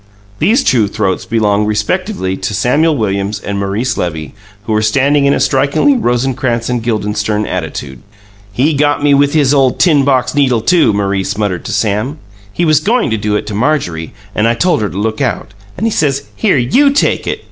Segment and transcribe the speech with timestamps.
[0.39, 5.33] These two throats belonged respectively to Samuel Williams and Maurice Levy, who were standing in
[5.35, 8.01] a strikingly Rosencrantz and Guildenstern attitude.
[8.51, 12.17] "He got me with his ole tin box needle, too," Maurice muttered to Sam.
[12.51, 15.53] "He was goin' to do it to Marjorie, and I told her to look out,
[15.77, 17.39] and he says, 'Here, YOU take it!'